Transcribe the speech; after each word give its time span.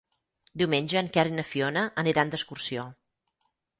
Diumenge 0.61 0.95
en 1.01 1.11
Quer 1.17 1.25
i 1.31 1.35
na 1.39 1.45
Fiona 1.49 1.83
aniran 2.05 2.33
d'excursió. 2.33 2.87